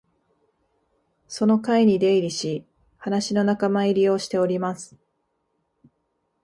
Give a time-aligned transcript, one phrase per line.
[1.27, 2.65] その会に出入りし、
[2.97, 4.97] 話の仲間入りをしております